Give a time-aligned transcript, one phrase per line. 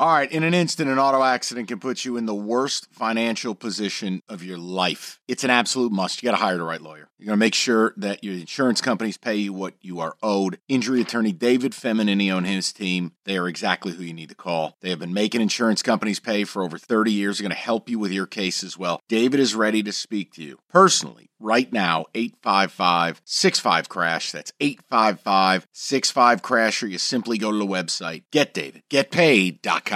[0.00, 3.56] All right, in an instant, an auto accident can put you in the worst financial
[3.56, 5.18] position of your life.
[5.26, 6.22] It's an absolute must.
[6.22, 7.08] You got to hire the right lawyer.
[7.18, 10.60] You're going to make sure that your insurance companies pay you what you are owed.
[10.68, 14.76] Injury attorney David Feminini and his team, they are exactly who you need to call.
[14.82, 17.38] They have been making insurance companies pay for over 30 years.
[17.38, 19.00] They're going to help you with your case as well.
[19.08, 25.68] David is ready to speak to you personally right now 855 65 crash that's 855
[25.70, 29.87] 65 crash or you simply go to the website getdavidgetpaid.com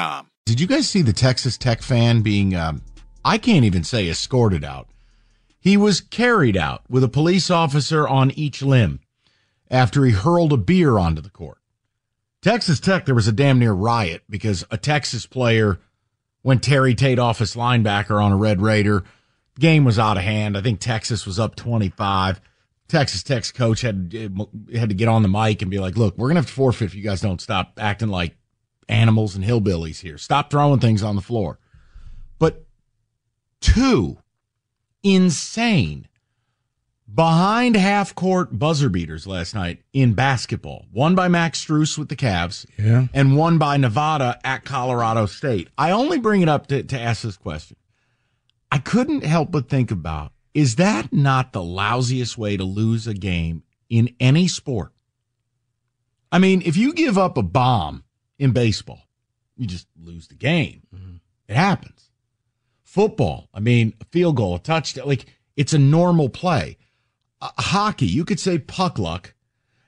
[0.46, 2.82] did you guys see the texas tech fan being um,
[3.24, 4.88] i can't even say escorted out
[5.60, 9.00] he was carried out with a police officer on each limb
[9.70, 11.58] after he hurled a beer onto the court
[12.42, 15.78] texas tech there was a damn near riot because a texas player
[16.42, 19.04] went terry tate off his linebacker on a red raider
[19.58, 20.56] game was out of hand.
[20.56, 22.40] I think Texas was up 25.
[22.88, 24.12] Texas Tech's coach had
[24.74, 26.86] had to get on the mic and be like, "Look, we're gonna have to forfeit
[26.86, 28.36] if you guys don't stop acting like
[28.88, 30.18] animals and hillbillies here.
[30.18, 31.58] Stop throwing things on the floor."
[32.38, 32.66] But
[33.60, 34.18] two
[35.02, 36.08] insane
[37.12, 40.86] behind half court buzzer beaters last night in basketball.
[40.92, 45.68] One by Max Strus with the Cavs, yeah, and one by Nevada at Colorado State.
[45.76, 47.76] I only bring it up to, to ask this question
[48.70, 53.14] I couldn't help but think about is that not the lousiest way to lose a
[53.14, 54.92] game in any sport?
[56.30, 58.04] I mean, if you give up a bomb
[58.42, 59.06] in baseball,
[59.56, 60.82] you just lose the game.
[60.92, 61.16] Mm-hmm.
[61.46, 62.10] It happens.
[62.82, 65.26] Football, I mean, a field goal, a touchdown, like
[65.56, 66.76] it's a normal play.
[67.40, 69.34] Uh, hockey, you could say puck luck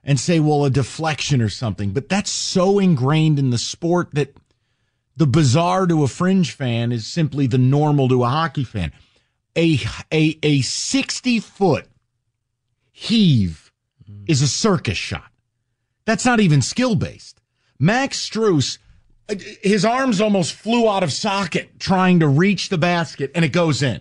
[0.05, 4.37] and say, well, a deflection or something, but that's so ingrained in the sport that
[5.17, 8.93] the bizarre to a fringe fan is simply the normal to a hockey fan.
[9.57, 9.81] A
[10.13, 11.89] a a 60 foot
[12.93, 13.73] heave
[14.29, 15.31] is a circus shot.
[16.05, 17.41] That's not even skill based.
[17.79, 18.79] Max Strus,
[19.63, 23.83] his arms almost flew out of socket trying to reach the basket and it goes
[23.83, 24.01] in.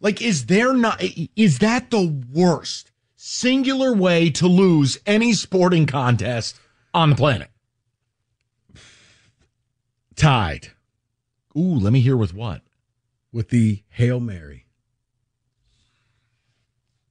[0.00, 1.02] Like, is there not,
[1.34, 6.58] is that the worst singular way to lose any sporting contest
[6.94, 7.50] on the planet?
[10.18, 10.68] tied.
[11.56, 12.62] Ooh, let me hear with what?
[13.32, 14.66] With the Hail Mary.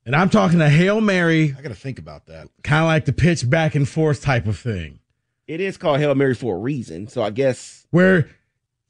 [0.06, 1.56] And I'm talking a Hail Mary.
[1.58, 2.48] I got to think about that.
[2.64, 5.00] Kind of like the pitch back and forth type of thing.
[5.48, 7.08] It is called Hail Mary for a reason.
[7.08, 7.88] So I guess.
[7.92, 8.30] Where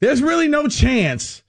[0.00, 1.42] there's really no chance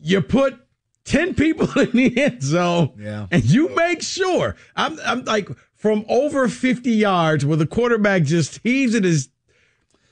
[0.00, 0.58] you put
[1.04, 3.26] 10 people in the end zone yeah.
[3.30, 4.56] and you make sure.
[4.76, 9.28] I'm, I'm like from over 50 yards where the quarterback just heaves it his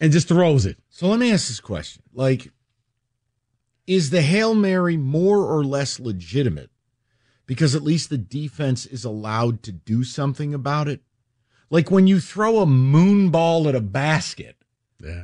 [0.01, 0.79] and just throws it.
[0.89, 2.03] So let me ask this question.
[2.12, 2.50] Like,
[3.87, 6.71] is the Hail Mary more or less legitimate
[7.47, 11.00] because at least the defense is allowed to do something about it?
[11.71, 14.56] Like when you throw a moon ball at a basket.
[15.03, 15.23] Yeah.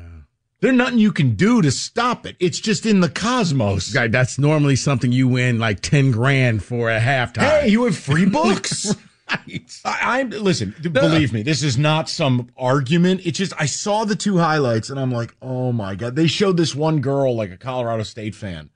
[0.60, 2.37] There's nothing you can do to stop it.
[2.41, 3.93] It's just in the cosmos.
[3.93, 7.60] Guy, that's normally something you win like 10 grand for a halftime.
[7.60, 8.94] Hey, you have free books?
[9.31, 9.81] right.
[9.84, 10.75] I, am listen.
[10.81, 13.26] Believe me, this is not some argument.
[13.26, 16.16] It's just I saw the two highlights and I'm like, oh my god.
[16.16, 18.71] They showed this one girl like a Colorado State fan,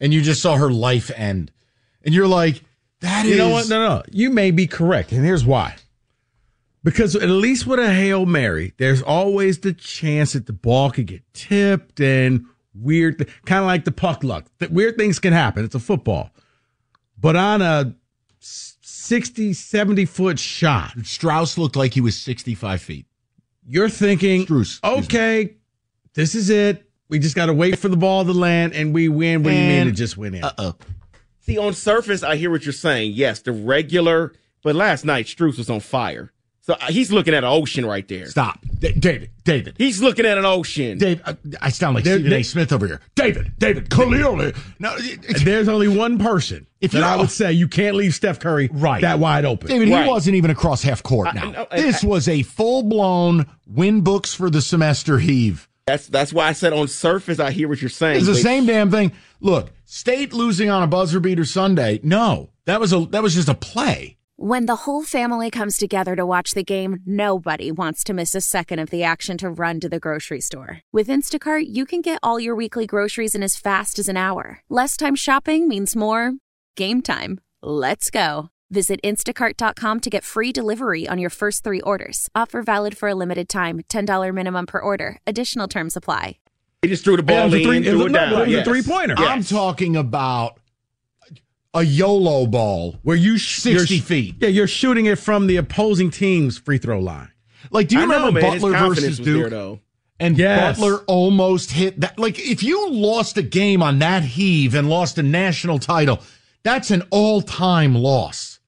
[0.00, 1.52] and you just saw her life end,
[2.02, 2.62] and you're like,
[3.00, 3.36] that you is.
[3.36, 3.68] You know what?
[3.68, 4.02] No, no.
[4.10, 5.76] You may be correct, and here's why.
[6.88, 11.04] Because at least with a hail mary, there's always the chance that the ball could
[11.04, 14.46] get tipped and weird, kind of like the puck luck.
[14.56, 15.66] That weird things can happen.
[15.66, 16.30] It's a football,
[17.20, 17.94] but on a
[18.40, 20.96] 60, 70 foot shot.
[21.00, 23.04] Strus looked like he was 65 feet.
[23.66, 25.56] You're thinking, Strus, okay,
[26.14, 26.90] this is it.
[27.10, 29.42] We just got to wait for the ball to land and we win.
[29.42, 30.42] What do you mean to just win it?
[30.42, 30.74] Uh oh.
[31.40, 33.12] See, on surface, I hear what you're saying.
[33.12, 34.32] Yes, the regular,
[34.62, 36.32] but last night, Strus was on fire.
[36.68, 38.26] So uh, he's looking at an ocean right there.
[38.26, 38.60] Stop.
[38.78, 39.76] D- David, David.
[39.78, 40.98] He's looking at an ocean.
[40.98, 41.32] Dave, uh,
[41.62, 42.42] I sound like Stephen A.
[42.42, 43.00] Smith over here.
[43.14, 44.52] David, David, clearly.
[44.78, 44.94] No,
[45.42, 49.00] there's only one person if that I would say you can't leave Steph Curry right.
[49.00, 49.68] that wide open.
[49.68, 50.02] David, right.
[50.04, 51.52] he wasn't even across half court now.
[51.52, 55.70] I, I, this I, was a full blown win books for the semester heave.
[55.86, 58.18] That's that's why I said on surface I hear what you're saying.
[58.18, 59.12] It's the same damn thing.
[59.40, 61.98] Look, State losing on a buzzer beater Sunday.
[62.02, 64.17] No, that was a that was just a play.
[64.40, 68.40] When the whole family comes together to watch the game, nobody wants to miss a
[68.40, 70.80] second of the action to run to the grocery store.
[70.92, 74.60] With Instacart, you can get all your weekly groceries in as fast as an hour.
[74.68, 76.34] Less time shopping means more
[76.76, 77.40] game time.
[77.64, 78.50] Let's go.
[78.70, 82.28] Visit instacart.com to get free delivery on your first three orders.
[82.36, 83.80] Offer valid for a limited time.
[83.88, 85.18] $10 minimum per order.
[85.26, 86.38] Additional terms apply.
[86.82, 88.32] He just threw the ball was a in, three, it threw was, it no, down.
[88.34, 88.66] it was Yes.
[88.68, 89.16] a three pointer.
[89.18, 90.60] I'm talking about
[91.74, 94.36] a YOLO ball Where you sh- 60 you're feet.
[94.40, 97.30] Yeah, you're shooting it from the opposing team's free throw line.
[97.70, 99.50] Like, do you I remember his Butler versus Duke?
[99.50, 99.80] though.
[100.20, 100.78] And Yes.
[100.78, 102.18] Butler almost hit that.
[102.18, 106.20] Like, if you lost a game on that heave and lost a national title,
[106.64, 108.58] that's an all time loss.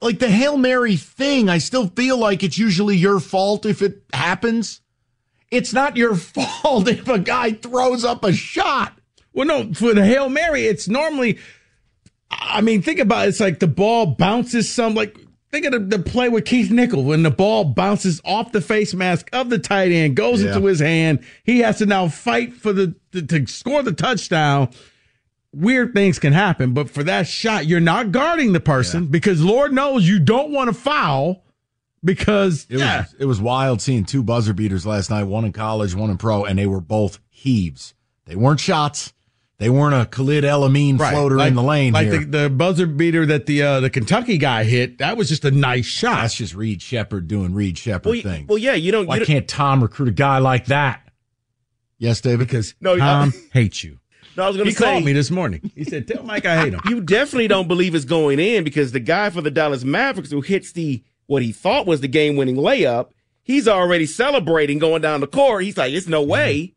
[0.00, 4.02] Like the Hail Mary thing, I still feel like it's usually your fault if it
[4.12, 4.80] happens.
[5.50, 8.92] It's not your fault if a guy throws up a shot.
[9.36, 11.38] Well, no, for the Hail Mary, it's normally,
[12.30, 13.28] I mean, think about it.
[13.28, 15.14] It's like the ball bounces some, like,
[15.52, 18.94] think of the, the play with Keith Nichol when the ball bounces off the face
[18.94, 20.54] mask of the tight end, goes Yeah.
[20.54, 21.22] into his hand.
[21.44, 24.70] He has to now fight for the, to, to score the touchdown.
[25.54, 29.72] Weird things can happen, but for that shot, you're not guarding the person because Lord
[29.72, 31.44] knows you don't want to foul
[32.04, 35.52] because It yeah, was it was wild seeing two buzzer beaters last night, one in
[35.52, 37.94] college, one in pro, and they were both heaves.
[38.26, 39.12] They weren't shots.
[39.58, 42.18] They weren't a Khalid El Amin Right, floater like- in the lane Like here.
[42.20, 45.50] the, the buzzer beater that the uh, the Kentucky guy hit, that was just a
[45.50, 46.20] nice shot.
[46.20, 48.48] That's just Reed Sheppard doing Reed Sheppard Well, things.
[48.48, 49.06] well, yeah, you don't.
[49.06, 51.00] Why You don't can't Tom recruit a guy like that?
[51.98, 52.46] Yes, David.
[52.48, 53.98] because No, I- Tom hates you.
[54.36, 55.70] no, I was going He to say called me this morning.
[55.74, 58.92] He said, "Tell Mike I hate him." you definitely don't believe it's going in because
[58.92, 62.56] the guy for the Dallas Mavericks who hits the what he thought was the game-winning
[62.56, 63.08] layup,
[63.42, 65.64] he's already celebrating going down the court.
[65.64, 66.74] He's like, "It's no way."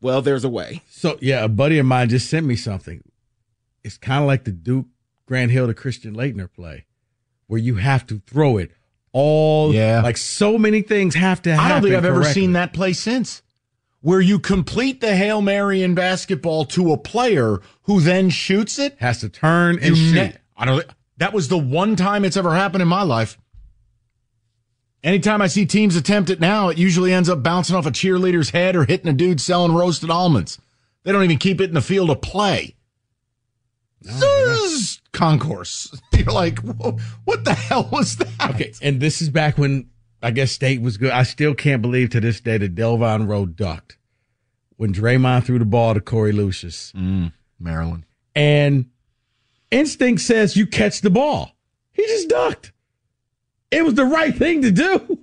[0.00, 0.82] Well, there's a way.
[0.88, 3.02] So yeah, a buddy of mine just sent me something.
[3.84, 4.86] It's kind of like the Duke
[5.26, 6.86] Grant Hill to Christian Laettner play,
[7.46, 8.70] where you have to throw it
[9.12, 9.74] all.
[9.74, 10.02] Yeah.
[10.02, 11.64] like so many things have to happen.
[11.66, 13.42] I don't think I've ever seen that play since.
[14.00, 18.96] Where you complete the Hail Mary in basketball to a player who then shoots it.
[19.00, 20.14] Has to turn and You shoot.
[20.14, 20.86] ne- I don't.
[21.16, 23.36] That was the one time it's ever happened in my life.
[25.04, 28.50] Anytime I see teams attempt it now, it usually ends up bouncing off a cheerleader's
[28.50, 30.58] head or hitting a dude selling roasted almonds.
[31.04, 32.74] They don't even keep it in the field of play.
[34.04, 35.96] Zzz, concourse.
[36.12, 38.50] You're like, what the hell was that?
[38.54, 39.88] Okay, and this is back when
[40.22, 41.10] I guess State was good.
[41.10, 43.96] I still can't believe to this day that Delvon Roe ducked
[44.76, 46.92] when Draymond threw the ball to Korie Lucious.
[46.92, 48.04] Mm, Maryland.
[48.34, 48.86] And
[49.70, 51.52] instinct says you catch the ball.
[51.92, 52.72] He just ducked.
[53.70, 55.18] It was the right thing to do.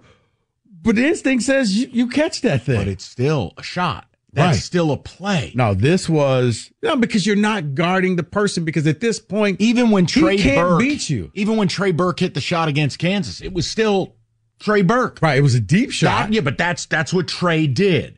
[0.82, 2.78] But instinct says you, you catch that thing.
[2.78, 4.08] But it's still a shot.
[4.34, 4.64] That's Right.
[4.64, 5.54] still a play.
[5.56, 9.92] no, this was no because you're not guarding the person because at this point Even
[9.92, 11.32] when He Trey can't Burke beat you.
[11.34, 14.14] Even when Trey Burke hit the shot against Kansas, it was still
[14.60, 15.20] Trey Burke.
[15.22, 16.26] right, it was a deep shot.
[16.28, 18.18] That- yeah, but that's that's what Trey did.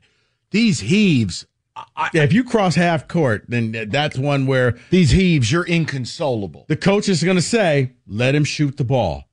[0.51, 1.45] These heaves,
[2.13, 6.65] Yeah, if you cross half court, then that's one where these heaves, you're inconsolable.
[6.67, 9.25] the coach is going to say, let him shoot the ball.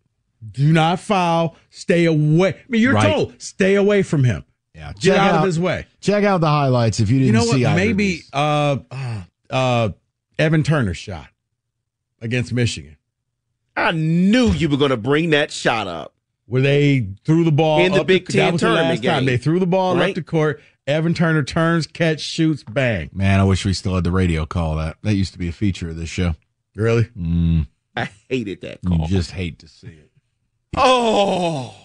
[0.52, 1.56] Do not foul.
[1.70, 2.50] Stay away.
[2.50, 3.12] I mean, you're Right.
[3.12, 4.44] told, stay away from him.
[4.74, 5.86] Yeah, Get check out, out of his way.
[6.00, 7.58] Check out the highlights if you didn't see that.
[7.58, 7.76] You know what?
[7.76, 9.88] see either Maybe uh, uh, uh,
[10.38, 11.28] Evan Turner's shot
[12.20, 12.96] against Michigan,
[13.76, 16.12] I knew you were going to bring that shot up.
[16.46, 18.96] where they threw the ball In the up Big that Ten was the time.
[19.00, 19.24] game.
[19.24, 20.10] They threw the ball Right.
[20.10, 20.60] up the court.
[20.86, 23.08] Evan Turner turns, catch, shoots, bang.
[23.14, 24.96] Man, I wish we still had the radio call that.
[25.02, 26.34] That used to be a feature of this show.
[26.76, 27.04] Really?
[27.18, 29.06] Mm, I hated that you call.
[29.06, 30.10] just hate to see it.
[30.76, 31.74] Oh,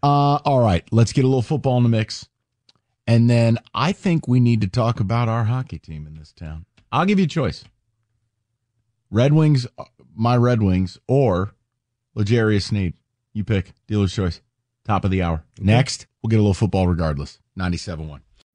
[0.00, 2.28] Uh, all right, let's get a little football in the mix.
[3.06, 6.66] And then I think we need to talk about our hockey team in this town.
[6.92, 7.64] I'll give you a choice.
[9.10, 11.54] Red Wings, uh, my Red Wings, or
[12.14, 12.94] L'Jarius Sneed.
[13.32, 13.72] You pick.
[13.86, 14.40] Dealer's choice.
[14.84, 15.42] Top of the hour.
[15.58, 17.40] Next, we'll get a little football regardless.
[17.58, 18.20] 97.1.